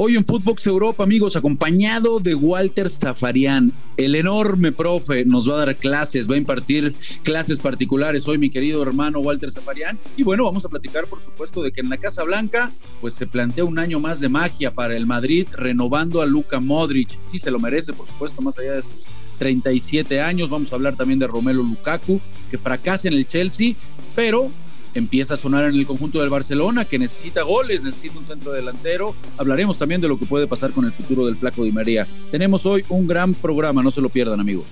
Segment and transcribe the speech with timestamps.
[0.00, 5.66] Hoy en Footbox Europa, amigos, acompañado de Walter Zafarian, el enorme profe, nos va a
[5.66, 9.98] dar clases, va a impartir clases particulares hoy mi querido hermano Walter Zafarian.
[10.16, 13.26] Y bueno, vamos a platicar, por supuesto, de que en la Casa Blanca, pues se
[13.26, 17.18] plantea un año más de magia para el Madrid, renovando a Luka Modric.
[17.28, 19.04] Sí, se lo merece, por supuesto, más allá de sus
[19.40, 20.48] 37 años.
[20.48, 22.20] Vamos a hablar también de Romelo Lukaku,
[22.52, 23.74] que fracasa en el Chelsea,
[24.14, 24.52] pero
[24.94, 29.14] empieza a sonar en el conjunto del Barcelona, que necesita goles, necesita un centro delantero.
[29.36, 32.06] Hablaremos también de lo que puede pasar con el futuro del Flaco Di María.
[32.30, 34.66] Tenemos hoy un gran programa, no se lo pierdan, amigos.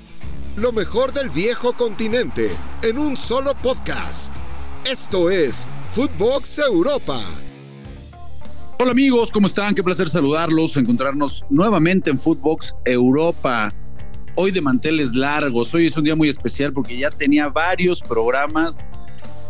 [0.56, 2.50] Lo mejor del viejo continente
[2.82, 4.34] en un solo podcast.
[4.90, 7.20] Esto es Footbox Europa.
[8.78, 9.74] Hola amigos, ¿cómo están?
[9.74, 13.72] Qué placer saludarlos, encontrarnos nuevamente en Footbox Europa.
[14.34, 18.88] Hoy de manteles largos, hoy es un día muy especial porque ya tenía varios programas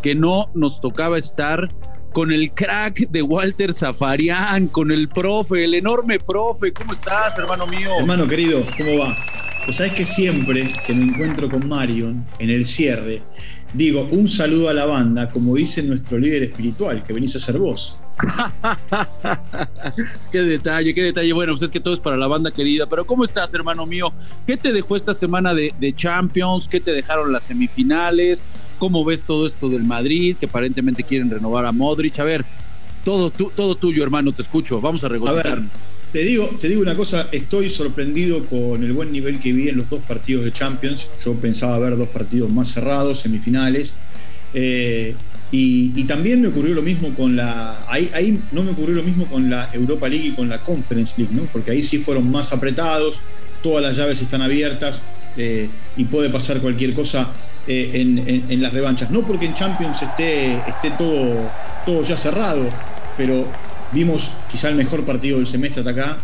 [0.07, 1.69] que no nos tocaba estar
[2.13, 6.73] con el crack de Walter Zafarian, con el profe, el enorme profe.
[6.73, 7.91] ¿Cómo estás, hermano mío?
[7.99, 9.17] Hermano querido, ¿cómo va?
[9.65, 13.21] Pues sabes que siempre que me encuentro con Marion en el cierre,
[13.75, 17.59] digo un saludo a la banda, como dice nuestro líder espiritual, que venís a ser
[17.59, 17.97] vos.
[20.33, 21.33] qué detalle, qué detalle.
[21.33, 22.87] Bueno, pues es que todo es para la banda querida.
[22.87, 24.13] Pero ¿cómo estás, hermano mío?
[24.47, 26.69] ¿Qué te dejó esta semana de, de Champions?
[26.69, 28.45] ¿Qué te dejaron las semifinales?
[28.79, 30.37] ¿Cómo ves todo esto del Madrid?
[30.39, 32.19] Que aparentemente quieren renovar a Modric.
[32.19, 32.45] A ver,
[33.05, 34.81] todo, todo tuyo, hermano, te escucho.
[34.81, 35.63] Vamos a regocijar.
[36.13, 39.77] Te digo, te digo una cosa, estoy sorprendido con el buen nivel que vi en
[39.77, 41.09] los dos partidos de Champions.
[41.23, 43.97] Yo pensaba ver dos partidos más cerrados, semifinales.
[44.55, 45.15] Eh,
[45.51, 47.77] y, también me ocurrió lo mismo con la.
[47.89, 51.15] Ahí, ahí, no me ocurrió lo mismo con la Europa League y con la Conference
[51.17, 51.43] League, ¿no?
[51.53, 53.21] Porque ahí sí fueron más apretados,
[53.63, 55.01] todas las llaves están abiertas
[55.37, 57.31] eh, y puede pasar cualquier cosa
[57.67, 57.91] eh,
[58.49, 59.11] en, las revanchas.
[59.11, 61.51] No porque en Champions esté, esté todo,
[61.85, 62.69] todo ya cerrado,
[63.17, 63.47] pero
[63.93, 66.19] vimos quizá el mejor partido del semestre hasta acá,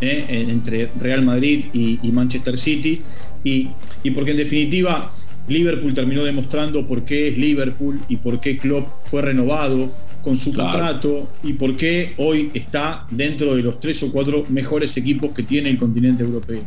[0.00, 3.02] eh, entre Real Madrid y, Manchester City,
[3.42, 3.70] y,
[4.14, 5.10] porque en definitiva
[5.48, 9.90] Liverpool terminó demostrando por qué es Liverpool y por qué Klopp fue renovado
[10.22, 14.96] con su contrato y por qué hoy está dentro de los tres o cuatro mejores
[14.96, 16.62] equipos que tiene el continente europeo.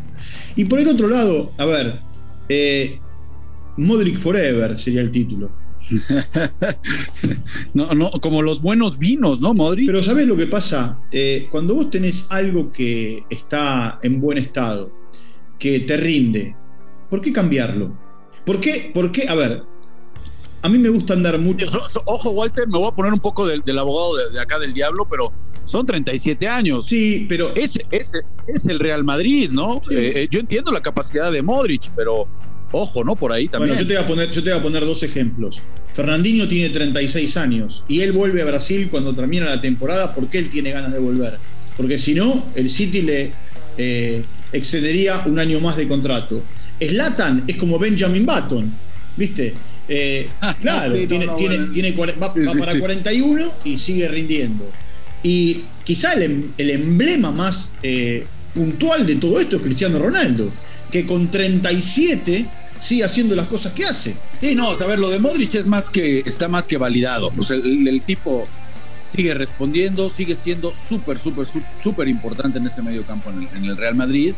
[0.55, 1.99] Y por el otro lado, a ver,
[2.47, 2.99] eh,
[3.77, 5.49] Modric Forever sería el título.
[7.73, 9.87] no, no, como los buenos vinos, ¿no, Modric?
[9.87, 10.99] Pero ¿sabes lo que pasa?
[11.11, 14.91] Eh, cuando vos tenés algo que está en buen estado,
[15.57, 16.55] que te rinde,
[17.09, 18.06] ¿por qué cambiarlo?
[18.47, 18.89] ¿Por qué?
[18.93, 19.27] ¿Por qué?
[19.27, 19.61] A ver,
[20.63, 21.67] a mí me gusta andar mucho.
[22.05, 25.31] Ojo, Walter, me voy a poner un poco del, abogado de, acá del diablo, pero
[25.65, 26.85] son 37 años.
[26.87, 27.53] Sí, pero.
[27.53, 28.11] Es, es,
[28.47, 29.81] es el Real Madrid, ¿no?
[29.91, 32.27] Eh, eh, yo entiendo la capacidad de Modric, pero
[32.71, 33.15] Ojo, ¿no?
[33.15, 33.75] Por ahí también.
[33.75, 35.61] Bueno, yo te voy a poner, yo te voy a poner dos ejemplos.
[35.93, 40.49] Fernandinho tiene 36 años y él vuelve a Brasil cuando termina la temporada porque él
[40.49, 41.37] tiene ganas de volver.
[41.75, 43.31] Porque si no, el City le
[43.77, 46.41] eh, excedería un año más de contrato.
[46.79, 48.71] Slatan es como Benjamin Button,
[49.15, 49.53] ¿viste?
[49.89, 50.29] Eh,
[50.59, 51.27] claro, tiene,
[51.73, 54.69] tiene, va, para 41 y sigue rindiendo.
[55.23, 60.51] Y quizá el, em, emblema más eh, puntual de todo esto es Cristiano Ronaldo
[60.91, 62.47] que con 37
[62.81, 64.15] sigue haciendo las cosas que hace.
[64.39, 67.31] Sí, no, a ver, lo de Modric es más que, está más que validado.
[67.31, 68.47] Pues el, tipo
[69.13, 71.47] sigue respondiendo, sigue siendo súper, súper,
[71.81, 74.33] súper importante en ese medio campo en el, Real Madrid.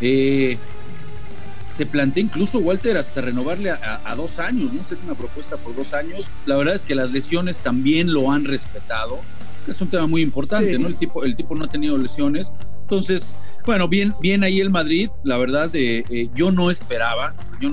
[0.00, 0.56] Eh,
[1.76, 4.82] se plantea incluso, Walter, hasta renovarle a, dos años, ¿no?
[4.82, 6.30] Ser una propuesta por dos años.
[6.46, 9.20] La verdad es que las lesiones también lo han respetado,
[9.64, 10.88] que es un tema muy importante, ¿no?
[10.88, 12.52] El tipo, el tipo no ha tenido lesiones.
[12.82, 13.22] Entonces,
[13.64, 17.70] bueno, bien, bien ahí el Madrid, la verdad, eh, yo no esperaba, yo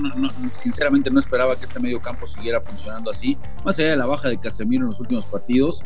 [0.52, 4.28] sinceramente no esperaba que este medio campo siguiera funcionando así, más allá de la baja
[4.28, 5.82] de Casemiro en los últimos partidos,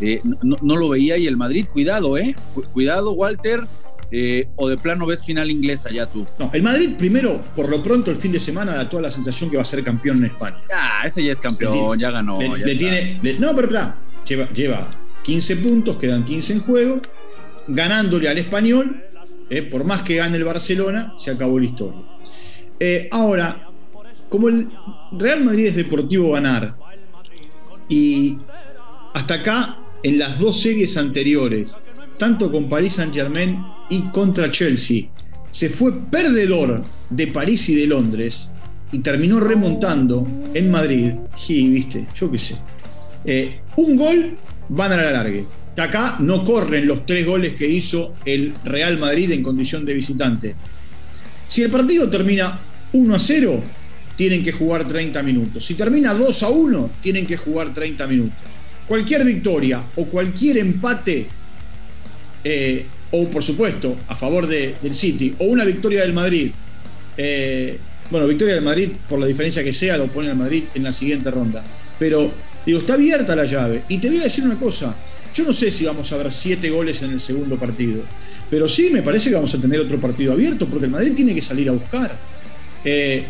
[0.00, 2.36] eh, no, lo veía y el Madrid, cuidado, ¿eh?
[2.72, 3.64] Cuidado, Walter,
[4.10, 6.26] eh, o de plano ves final inglesa ya tú.
[6.38, 9.50] No, el Madrid primero, por lo pronto, el fin de semana da toda la sensación
[9.50, 10.62] que va a ser campeón en España.
[10.74, 12.38] Ah, ese ya es campeón, ya ganó.
[12.38, 13.68] tiene, no, pero
[14.24, 14.90] lleva, lleva
[15.22, 17.02] 15 puntos, quedan 15 en juego,
[17.66, 19.04] ganándole al español
[19.50, 22.00] eh, por más que gane el Barcelona, se acabó la historia.
[22.78, 23.70] Eh, ahora,
[24.28, 24.68] como el
[25.12, 26.76] Real Madrid es deportivo ganar,
[27.88, 28.36] y
[29.14, 31.76] hasta acá, en las dos series anteriores,
[32.18, 35.08] tanto con Paris Saint Germain y contra Chelsea,
[35.50, 38.50] se fue perdedor de París y de Londres
[38.92, 41.12] y terminó remontando en Madrid.
[41.36, 42.56] Sí, viste, yo qué sé.
[43.24, 44.36] Eh, un gol
[44.68, 45.44] van a la largue
[45.80, 50.54] acá no corren los tres goles que hizo el Real Madrid en condición de visitante.
[51.48, 52.58] Si el partido termina
[52.92, 53.62] 1 a 0,
[54.16, 55.64] tienen que jugar 30 minutos.
[55.64, 58.38] Si termina 2 a 1, tienen que jugar 30 minutos.
[58.86, 61.26] Cualquier victoria o cualquier empate
[62.44, 66.52] eh, o por supuesto a favor del City, o una victoria del Madrid,
[67.16, 67.78] eh,
[68.10, 70.92] bueno, victoria del Madrid, por la diferencia que sea, lo pone al Madrid en la
[70.92, 71.62] siguiente ronda.
[71.98, 72.32] Pero,
[72.64, 73.84] digo, está abierta la llave.
[73.88, 74.94] Y te voy a decir una cosa,
[75.34, 78.02] yo no sé si vamos a ver siete goles en el segundo partido,
[78.50, 81.34] pero sí me parece que vamos a tener otro partido abierto, porque el Madrid tiene
[81.34, 82.16] que salir a buscar.
[82.84, 83.26] Eh,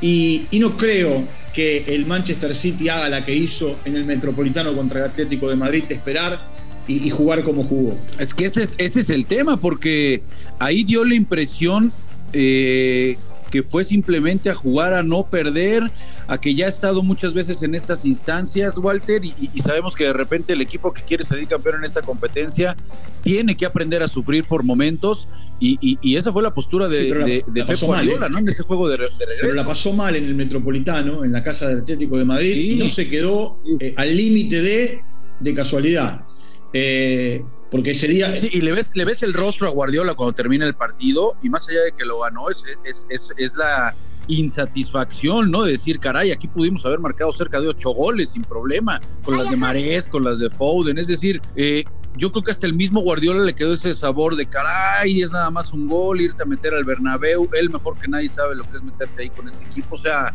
[0.00, 5.00] y, no creo que el Manchester City haga la que hizo en el Metropolitano contra
[5.00, 6.55] el Atlético de Madrid, esperar
[6.88, 7.98] y, jugar como jugó.
[8.18, 10.22] Es que ese es, ese es el tema, porque
[10.58, 11.92] ahí dio la impresión
[12.32, 13.16] eh,
[13.50, 15.90] que fue simplemente a jugar a no perder,
[16.26, 20.12] a que ya ha estado muchas veces en estas instancias, Walter, y, sabemos que de
[20.12, 22.76] repente el equipo que quiere salir campeón en esta competencia
[23.22, 25.28] tiene que aprender a sufrir por momentos.
[25.58, 28.30] Y, esa fue la postura de, Pep Guardiola, ¿eh?
[28.30, 28.38] ¿no?
[28.38, 29.16] En ese juego de, regreso.
[29.40, 32.76] Pero la pasó mal en el Metropolitano, en la casa del Atlético de Madrid, y
[32.76, 35.00] no se quedó eh, al límite de,
[35.40, 36.26] de casualidad.
[36.72, 38.36] Eh, porque sería.
[38.36, 41.68] y le ves, le ves el rostro a Guardiola cuando termina el partido, y más
[41.68, 43.94] allá de que lo ganó, es, es, la
[44.28, 45.64] insatisfacción, ¿no?
[45.64, 49.50] De decir, caray, aquí pudimos haber marcado cerca de ocho goles sin problema, con las
[49.50, 50.98] de Marés, con las de Foden.
[50.98, 51.84] Es decir, eh,
[52.16, 55.50] yo creo que hasta el mismo Guardiola le quedó ese sabor de caray, es nada
[55.50, 57.48] más un gol, irte a meter al Bernabéu.
[57.52, 59.96] Él mejor que nadie sabe lo que es meterte ahí con este equipo.
[59.96, 60.34] O sea,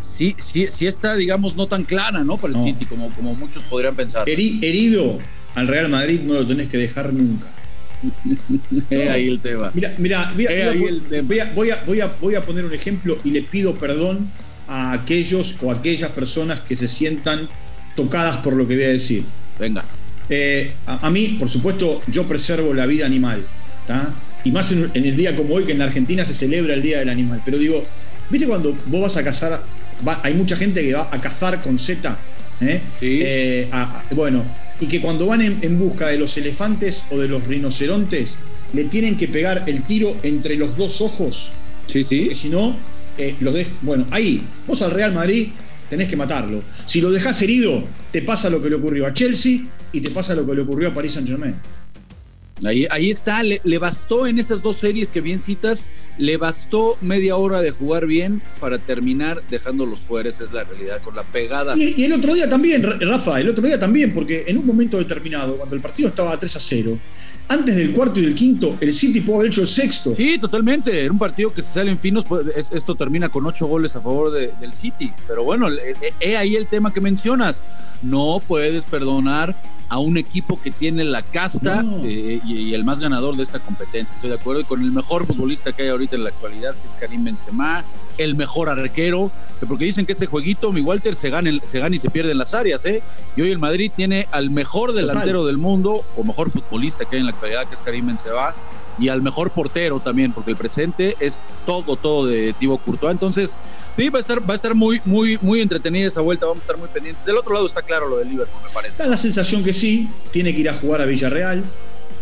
[0.00, 2.36] sí, sí, sí está, digamos, no tan clara, ¿no?
[2.36, 4.28] Para el City, como, como muchos podrían pensar.
[4.28, 5.18] herido
[5.54, 7.46] al Real Madrid no lo tenés que dejar nunca.
[8.90, 9.70] ahí el tema.
[9.74, 10.32] Mira, mira,
[11.24, 11.70] voy, a, voy,
[12.00, 14.30] a, voy, a, poner un ejemplo y le pido perdón
[14.68, 17.48] a aquellos o aquellas personas que se sientan
[17.94, 19.24] tocadas por lo que voy a decir.
[19.58, 19.84] Venga.
[20.28, 23.44] Eh, a, mí, por supuesto, yo preservo la vida animal.
[24.44, 26.98] Y más en, el día como hoy, que en la Argentina se celebra el Día
[26.98, 27.42] del Animal.
[27.44, 27.84] Pero digo,
[28.30, 29.62] ¿viste cuando vos vas a cazar?
[30.22, 32.18] hay mucha gente que va a cazar con Z.
[32.60, 32.80] ¿eh?
[32.98, 33.20] Sí.
[33.22, 33.68] Eh,
[34.10, 34.44] bueno,
[34.80, 38.38] y que cuando van en, busca de los elefantes o de los rinocerontes,
[38.72, 41.52] le tienen que pegar el tiro entre los dos ojos.
[41.86, 42.20] Sí, sí.
[42.20, 42.76] Porque si no,
[43.18, 45.48] eh, lo de, bueno, ahí, vos al Real Madrid
[45.90, 46.62] tenés que matarlo.
[46.86, 49.60] Si lo dejás herido, te pasa lo que le ocurrió a Chelsea
[49.92, 51.54] y te pasa lo que le ocurrió a Paris Saint Germain.
[52.64, 55.84] Ahí, está, le, bastó en esas dos series que bien citas,
[56.16, 61.02] le bastó media hora de jugar bien para terminar dejándolos fuera, esa es la realidad,
[61.02, 61.74] con la pegada.
[61.76, 65.56] Y, el otro día también, Rafa, el otro día también, porque en un momento determinado,
[65.56, 66.98] cuando el partido estaba 3 a 0,
[67.48, 70.14] antes del cuarto y del quinto, el City pudo haber hecho el sexto.
[70.16, 71.04] Sí, totalmente.
[71.04, 74.00] En un partido que se sale en finos, pues, esto termina con ocho goles a
[74.00, 75.12] favor del City.
[75.28, 75.66] Pero bueno,
[76.20, 77.62] he ahí el tema que mencionas.
[78.02, 79.54] No puedes perdonar
[79.92, 84.14] a un equipo que tiene la casta eh, y, el más ganador de esta competencia.
[84.14, 84.62] Estoy de acuerdo.
[84.62, 87.84] Y con el mejor futbolista que hay ahorita en la actualidad, que es Karim Benzema,
[88.16, 89.30] el mejor arquero,
[89.68, 92.38] porque dicen que este jueguito, mi Walter, se gana, se gana y se pierde en
[92.38, 92.82] las áreas.
[92.86, 93.02] ¿eh?
[93.36, 97.20] Y hoy el Madrid tiene al mejor delantero del mundo, o mejor futbolista que hay
[97.20, 98.54] en la actualidad, que es Karim Benzema,
[98.98, 103.12] y al mejor portero también, porque el presente es todo, todo de Thibaut Courtois.
[103.12, 103.50] Entonces,
[103.96, 106.64] Sí, va a estar, va a estar muy, muy, muy entretenida esa vuelta, vamos a
[106.64, 107.26] estar muy pendientes.
[107.26, 109.02] Del otro lado está claro lo del Liverpool, me parece.
[109.02, 111.62] Da la sensación que sí, tiene que ir a jugar a Villarreal.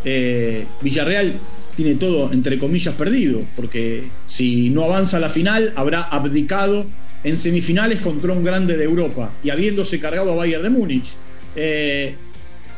[0.05, 1.39] Eh, Villarreal
[1.77, 6.87] tiene todo, entre comillas, perdido, porque si no avanza a la final, habrá abdicado
[7.23, 11.15] en semifinales contra un grande de Europa y habiéndose cargado a Bayern de Múnich.
[11.55, 12.17] Eh,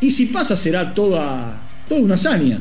[0.00, 2.60] y si pasa, será toda, toda una hazaña.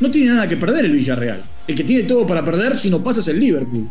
[0.00, 1.42] No tiene nada que perder el Villarreal.
[1.66, 3.88] El que tiene todo para perder, si no pasa, es el Liverpool.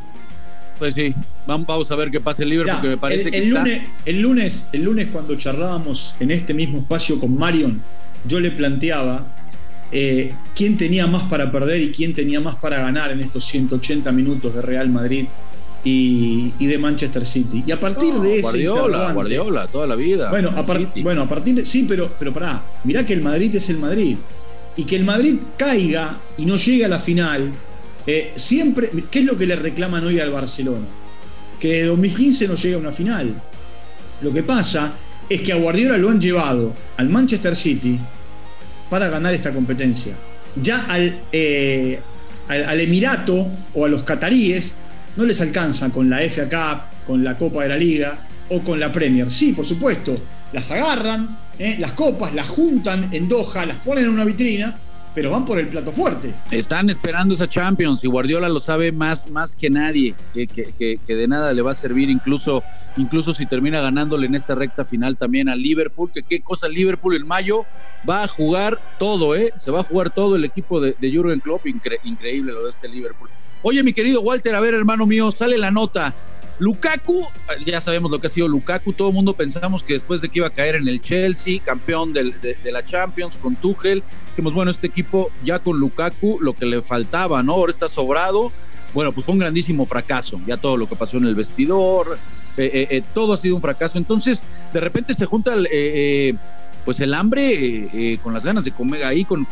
[0.82, 1.14] Pues sí,
[1.46, 4.66] vamos a ver qué pasa el Liverpool, porque me parece el, que lunes, el lunes,
[4.74, 7.80] el lunes cuando charlábamos en este mismo espacio con Marion,
[8.26, 9.28] yo le planteaba
[9.92, 14.12] eh, quién tenía más para perder y quién tenía más para ganar en estos 180
[14.12, 15.28] minutos de Real Madrid
[15.84, 17.64] y, de Manchester City.
[17.68, 20.32] Y a partir de ese Guardiola, Guardiola, toda la vida.
[20.32, 20.64] Bueno, a,
[21.04, 21.66] bueno, a partir de.
[21.68, 24.18] Sí, pero, pero pará, mirá que el Madrid es el Madrid.
[24.76, 27.52] Y que el Madrid caiga y no llegue a la final
[28.08, 30.86] eh, siempre, ¿qué es lo que le reclaman hoy al Barcelona?
[31.60, 33.42] Que de 2015 no llega a una final.
[34.22, 34.94] Lo que pasa
[35.30, 38.00] es que a Guardiola lo han llevado al Manchester City
[38.90, 40.14] para ganar esta competencia.
[40.62, 42.00] Ya al, eh,
[42.48, 44.74] al, Emirato o a los cataríes
[45.16, 48.80] no les alcanza con la FA Cup, con la Copa de la Liga o con
[48.80, 49.32] la Premier.
[49.32, 50.16] Sí, por supuesto,
[50.52, 54.76] las agarran, eh, las copas, las juntan en Doha, las ponen en una vitrina
[55.14, 56.34] pero van por el plato fuerte.
[56.52, 61.16] Están esperando esa Champions y Guardiola lo sabe más, más que nadie, que, que, que,
[61.16, 62.64] de nada le va a servir, incluso,
[62.98, 67.16] incluso si termina ganándole en esta recta final también a Liverpool, que qué cosa Liverpool
[67.16, 67.66] en mayo
[68.10, 69.54] va a jugar todo, ¿eh?
[69.58, 72.88] Se va a jugar todo el equipo de, de Jurgen Klopp, increíble lo de este
[72.88, 73.30] Liverpool.
[73.64, 76.14] Oye, mi querido Walter, a ver, hermano mío, sale la nota
[76.62, 77.28] Lukaku,
[77.66, 80.38] ya sabemos lo que ha sido Lukaku, todo el mundo pensamos que después de que
[80.38, 84.86] iba a caer en el Chelsea, campeón de, la Champions con Tuchel, dijimos, bueno, este
[84.86, 87.54] equipo ya con Lukaku, lo que le faltaba, ¿no?
[87.54, 88.52] Ahora está sobrado.
[88.94, 92.20] Bueno, pues fue un grandísimo fracaso, ya todo lo que pasó en el vestidor,
[92.58, 93.98] eh, eh, eh, todo ha sido un fracaso.
[93.98, 96.38] Entonces, de repente se junta el,
[96.86, 99.48] pues el hambre con las ganas de comer ahí, con,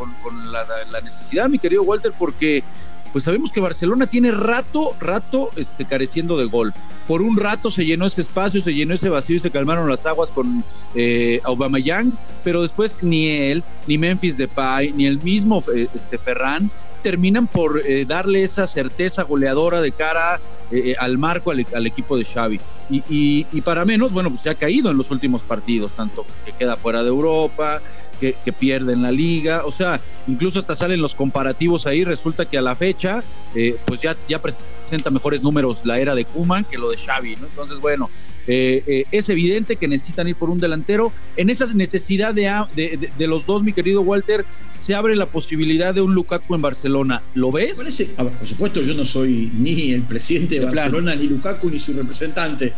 [0.52, 2.64] la, necesidad, mi querido Walter, porque
[3.12, 6.74] pues sabemos que Barcelona tiene rato, rato este, careciendo de gol.
[7.08, 10.06] Por un rato se llenó ese espacio, se llenó ese vacío y se calmaron las
[10.06, 10.64] aguas con
[10.94, 12.14] eh, Aubameyang,
[12.44, 16.70] pero después ni él, ni Memphis Depay, ni el mismo eh, este, Ferran
[17.02, 20.40] terminan por eh, darle esa certeza goleadora de cara
[20.72, 22.60] eh, al marco al, equipo de Xavi.
[22.92, 26.52] Y, y, para menos, bueno, pues se ha caído en los últimos partidos, tanto que
[26.54, 27.82] queda fuera de Europa,
[28.20, 32.62] que, pierden la liga, o sea, incluso hasta salen los comparativos ahí, resulta que a
[32.62, 33.24] la fecha,
[33.56, 37.36] eh, pues ya, ya presenta mejores números la era de Kuman que lo de Xavi,
[37.38, 37.46] ¿no?
[37.46, 38.10] Entonces, bueno,
[38.52, 41.14] eh, eh, es evidente que necesitan ir por un delantero.
[41.38, 44.44] En esa necesidad de, de, los dos, mi querido Walter,
[44.78, 47.22] se abre la posibilidad de un Lukaku en Barcelona.
[47.36, 47.80] ¿Lo ves?
[48.18, 52.74] por supuesto, yo no soy ni el presidente de, Barcelona, ni Lukaku, ni su representante,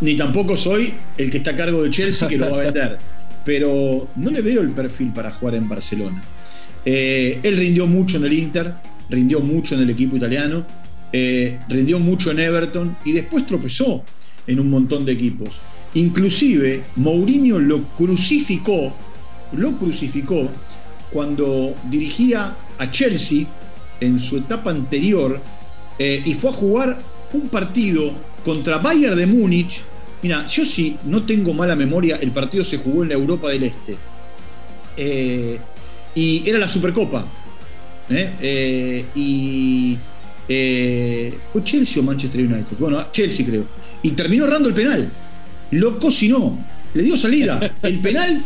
[0.00, 2.98] ni tampoco soy el que está a cargo de Chelsea que lo va a vender.
[3.44, 6.22] pero no le veo el perfil para jugar en Barcelona.
[6.84, 8.74] Eh, él rindió mucho en el Inter,
[9.08, 10.64] rindió mucho en el equipo italiano,
[11.12, 14.04] eh, rindió mucho en Everton y después tropezó
[14.46, 15.60] en un montón de equipos.
[15.94, 18.94] Inclusive Mourinho lo crucificó,
[19.52, 20.48] lo crucificó
[21.12, 23.46] cuando dirigía a Chelsea
[24.00, 25.40] en su etapa anterior
[25.98, 26.98] eh, y fue a jugar
[27.32, 29.82] un partido contra Bayern de Múnich
[30.22, 33.64] Mira, yo sí no tengo mala memoria, el partido se jugó en la Europa del
[33.64, 33.96] Este.
[34.96, 35.58] Eh,
[36.14, 37.24] y era la Supercopa.
[38.10, 38.34] ¿eh?
[38.40, 39.98] Eh, y
[41.50, 42.76] fue Chelsea o Manchester United.
[42.78, 43.64] Bueno, Chelsea creo.
[44.02, 45.08] Y terminó errando el penal.
[45.70, 46.58] Lo cocinó.
[46.92, 47.60] Le dio salida.
[47.82, 48.42] El penal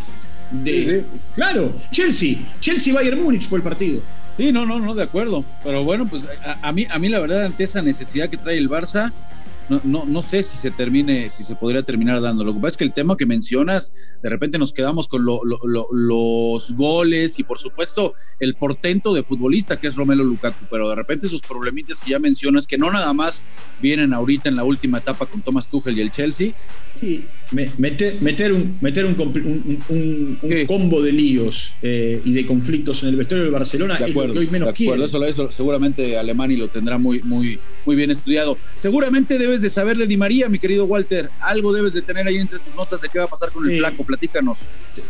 [0.50, 1.04] de.
[1.35, 2.37] Claro, Chelsea.
[2.61, 4.00] Chelsea Bayern Múnich fue el partido.
[4.37, 5.45] Sí, no, no, no, de acuerdo.
[5.62, 6.26] Pero bueno, pues
[6.62, 9.12] a, mí, a mí la verdad, ante esa necesidad que trae el Barça,
[9.68, 12.44] no, no, no sé si se termine, si se podría terminar dando.
[12.44, 13.92] Lo que pasa es que el tema que mencionas,
[14.23, 19.88] de repente nos quedamos con los goles y por supuesto el portento de futbolista que
[19.88, 23.44] es Romelo Lukaku, pero de repente esos problemitas que ya mencionas, que no nada más
[23.80, 26.52] vienen ahorita en la última etapa con Thomas Tuchel y el Chelsea.
[27.55, 29.15] Meter, meter, un, meter un,
[30.67, 34.35] combo de líos eh, y de conflictos en el vestuario de Barcelona de acuerdo, es
[34.35, 38.11] lo que hoy menos de acuerdo, Eso, seguramente Alemani lo tendrá muy, muy, muy bien
[38.11, 38.59] estudiado.
[38.77, 41.31] Seguramente debes de saber de Di María, mi querido Walter.
[41.41, 43.79] Algo debes de tener ahí entre tus notas de qué va a pasar con el
[43.79, 44.05] flaco.
[44.05, 44.61] Platícanos.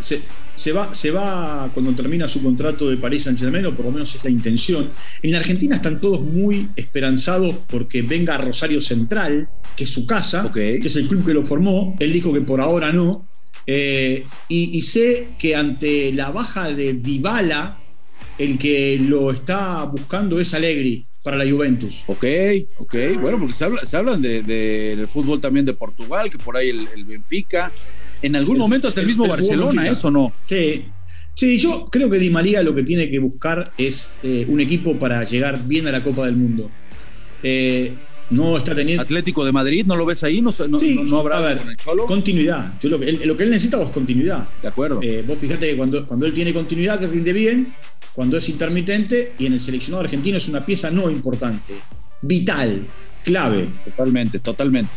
[0.00, 0.22] Se,
[0.56, 3.92] se, va, se va cuando termina su contrato de París Saint Germain, o por lo
[3.92, 4.90] menos es la intención.
[5.22, 10.06] En la Argentina están todos muy esperanzados porque venga a Rosario Central, que es su
[10.06, 11.96] casa, que es el club que lo formó.
[11.98, 13.26] Él dijo que por ahora no.
[13.66, 17.78] Eh, y, sé que ante la baja de Dybala,
[18.36, 22.04] el que lo está buscando es Allegri para la Juventus.
[22.06, 22.24] Ok,
[22.76, 26.58] ok, bueno, porque se, habla, se hablan del de, fútbol también de Portugal, que por
[26.58, 27.72] ahí el, Benfica,
[28.20, 30.32] en algún momento hasta el, mismo Barcelona, ¿eso no?
[30.46, 30.84] Sí.
[31.34, 34.96] Sí, yo creo que Di María lo que tiene que buscar es eh, un equipo
[34.96, 36.70] para llegar bien a la Copa del Mundo.
[37.42, 37.92] Eh,
[38.30, 39.02] no está teniendo.
[39.02, 40.40] Atlético de Madrid, ¿no lo ves ahí?
[40.40, 42.06] ¿No, no, habrá con el Cholo?
[42.06, 42.74] Continuidad.
[42.80, 44.48] Yo lo, que él, lo que él necesita es continuidad.
[44.60, 45.00] De acuerdo.
[45.02, 47.74] Eh, vos fíjate que cuando, cuando él tiene continuidad, que rinde bien,
[48.12, 51.74] cuando es intermitente, y en el seleccionado argentino es una pieza no importante,
[52.22, 52.86] vital,
[53.24, 53.68] clave.
[53.84, 54.90] Totalmente, totalmente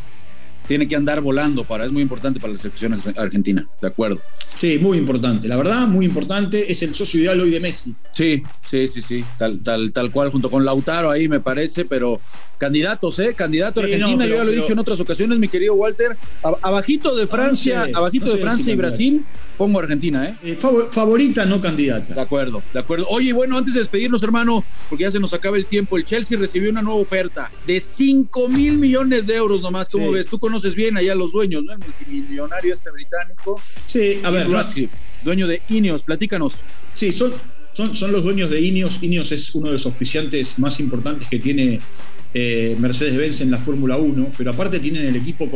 [0.67, 4.21] tiene que andar volando para, es muy importante para la selección argentina, de acuerdo.
[4.59, 7.95] Sí, muy importante, la verdad, muy importante, es el socio ideal hoy de Messi.
[8.11, 12.19] Sí, sí, sí, sí, tal, tal, tal cual, junto con Lautaro ahí me parece, pero
[12.57, 13.33] candidatos, ¿eh?
[13.35, 16.17] Candidato a Argentina, yo ya lo he dicho en otras ocasiones, mi querido Walter,
[16.61, 19.25] abajito de Francia, abajito de Francia y Brasil,
[19.57, 20.35] pongo Argentina, ¿eh?
[20.43, 20.57] eh
[20.91, 22.13] favorita, no candidata.
[22.13, 23.05] De acuerdo, de acuerdo.
[23.09, 26.37] Oye, bueno, antes de despedirnos, hermano, porque ya se nos acaba el tiempo, el Chelsea
[26.37, 30.27] recibió una nueva oferta de 5 mil millones de euros nomás, ¿cómo ves?
[30.27, 31.73] Tú conoces bien allá los dueños, ¿no?
[31.73, 33.61] El multimillonario este británico.
[33.85, 34.47] Sí, a ver.
[35.23, 36.55] dueño de Ineos, platícanos.
[36.93, 37.33] Sí, son,
[37.73, 39.01] son, son los dueños de Ineos.
[39.01, 41.79] Ineos es uno de los auspiciantes más importantes que tiene
[42.33, 45.49] eh, Mercedes-Benz en la Fórmula 1, pero aparte tienen el equipo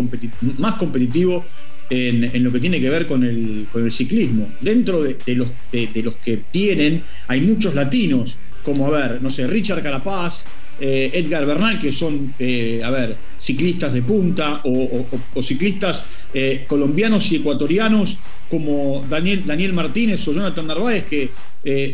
[0.57, 1.45] más competitivo
[1.91, 4.51] en, lo que tiene que ver con el, con el ciclismo.
[4.61, 9.45] Dentro de, los, de, los que tienen, hay muchos latinos, como, a ver, no sé,
[9.47, 10.45] Richard Carapaz,
[10.81, 15.05] eh, Edgar Bernal, que son, eh, a ver, ciclistas de punta o,
[15.41, 18.17] ciclistas eh, colombianos y ecuatorianos
[18.49, 21.29] como Daniel, Daniel Martínez o Jonathan Narváez, que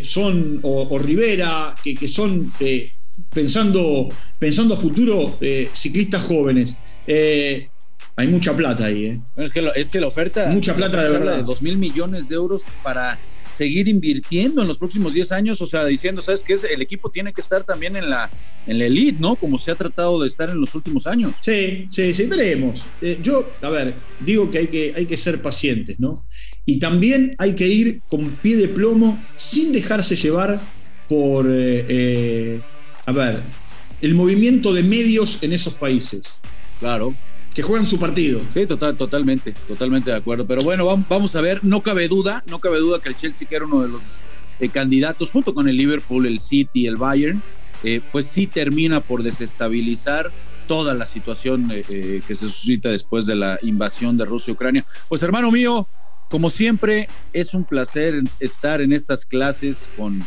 [0.04, 2.52] son, o, Rivera, que, que son
[3.34, 5.38] pensando, pensando a futuro,
[5.74, 6.78] ciclistas jóvenes.
[8.20, 9.06] Hay mucha plata ahí.
[9.06, 9.20] ¿eh?
[9.36, 10.48] Es, que es que la oferta.
[10.48, 11.38] Mucha plata de verdad.
[11.38, 13.20] De 2 mil millones de euros para
[13.58, 16.56] seguir invirtiendo en los próximos 10 años, o sea, diciendo, ¿sabes qué?
[16.72, 18.30] El equipo tiene que estar también en la,
[18.68, 19.36] en la elite, ¿no?
[19.36, 21.34] Como se ha tratado de estar en los últimos años.
[21.42, 22.86] Sí, sí, sí, veremos.
[23.02, 26.24] Eh, yo, a ver, digo que hay, que hay que ser pacientes, ¿no?
[26.66, 30.60] Y también hay que ir con pie de plomo sin dejarse llevar
[31.10, 32.62] por, eh, eh,
[33.06, 33.42] a ver,
[34.02, 36.22] el movimiento de medios en esos países.
[36.80, 37.16] Claro
[37.58, 38.40] que juegan su partido.
[38.54, 40.46] Sí, total, totalmente, totalmente de acuerdo.
[40.46, 43.56] Pero bueno, vamos, a ver, no cabe duda, no cabe duda que el Chelsea, que
[43.56, 44.20] era uno de los
[44.60, 47.42] eh, candidatos, junto con el Liverpool, el City, el Bayern,
[47.84, 50.32] eh, pues sí termina por desestabilizar
[50.68, 54.86] toda la situación eh, que se suscita después de la invasión de Rusia y Ucrania.
[55.10, 55.88] Pues hermano mío,
[56.30, 60.24] como siempre, es un placer estar en estas clases con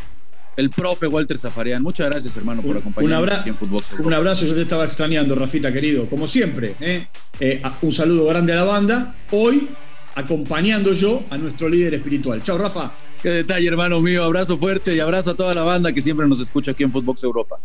[0.61, 1.83] el profe Walter Zafarian.
[1.83, 3.83] Muchas gracias, hermano, por acompañarnos un aquí en Fútbol.
[3.99, 6.77] Un abrazo, yo te estaba extrañando, Rafita, querido, como siempre.
[6.81, 7.09] ¿eh?
[7.41, 9.15] Eh, un saludo grande a la banda.
[9.31, 9.69] Hoy,
[10.15, 12.43] acompañando yo a nuestro líder espiritual.
[12.43, 12.93] Chao, Rafa.
[13.23, 14.23] Qué detalle, hermano mío.
[14.23, 17.23] Abrazo fuerte y abrazo a toda la banda que siempre nos escucha aquí en Footbox
[17.23, 17.59] Europa.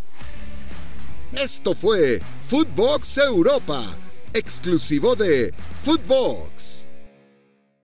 [1.34, 3.84] Esto fue Footbox Europa,
[4.34, 6.85] exclusivo de Footbox.